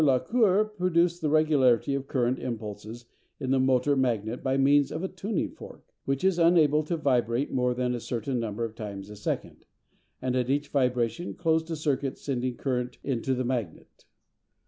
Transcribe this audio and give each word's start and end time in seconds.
la 0.03 0.17
Cour 0.17 0.65
produced 0.65 1.21
the 1.21 1.29
regularity 1.29 1.93
of 1.93 2.07
current 2.07 2.39
impulses 2.39 3.05
in 3.39 3.51
the 3.51 3.59
motor 3.59 3.95
magnet 3.95 4.41
by 4.41 4.57
means 4.57 4.91
of 4.91 5.03
a 5.03 5.07
tuning 5.07 5.51
fork, 5.51 5.93
which 6.05 6.23
is 6.23 6.39
unable 6.39 6.81
to 6.81 6.97
vibrate 6.97 7.51
more 7.53 7.75
than 7.75 7.93
a 7.93 7.99
certain 7.99 8.39
number 8.39 8.65
of 8.65 8.73
times 8.73 9.11
a 9.11 9.15
second, 9.15 9.63
and 10.19 10.35
at 10.35 10.49
each 10.49 10.69
vibration 10.69 11.35
closed 11.35 11.69
a 11.69 11.75
circuit 11.75 12.17
sending 12.17 12.57
current 12.57 12.97
into 13.03 13.35
the 13.35 13.45
magnet. 13.45 14.05